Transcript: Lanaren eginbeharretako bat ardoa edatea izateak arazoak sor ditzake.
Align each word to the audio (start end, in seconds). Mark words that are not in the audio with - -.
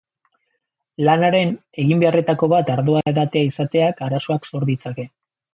Lanaren 1.07 1.51
eginbeharretako 1.83 2.49
bat 2.55 2.71
ardoa 2.77 3.05
edatea 3.15 3.47
izateak 3.51 4.05
arazoak 4.09 4.49
sor 4.51 4.71
ditzake. 4.73 5.11